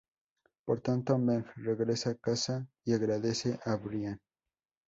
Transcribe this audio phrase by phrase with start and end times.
[0.65, 4.19] Por tanto Meg regresa a casa y agradece a Brian.